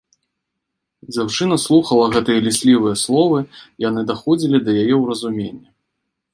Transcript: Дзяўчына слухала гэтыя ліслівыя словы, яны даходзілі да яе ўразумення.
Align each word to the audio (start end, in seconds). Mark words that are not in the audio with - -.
Дзяўчына 1.11 1.55
слухала 1.65 2.05
гэтыя 2.15 2.39
ліслівыя 2.47 2.95
словы, 3.03 3.39
яны 3.87 4.01
даходзілі 4.13 4.57
да 4.67 4.71
яе 4.85 4.95
ўразумення. 5.05 5.69